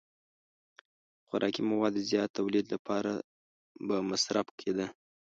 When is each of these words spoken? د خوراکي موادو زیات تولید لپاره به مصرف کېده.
د 0.75 1.19
خوراکي 1.27 1.61
موادو 1.71 2.01
زیات 2.09 2.29
تولید 2.39 2.65
لپاره 2.73 3.13
به 3.87 3.97
مصرف 4.09 4.47
کېده. 4.59 4.87